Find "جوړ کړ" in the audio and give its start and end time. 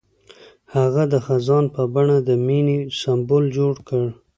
3.57-4.05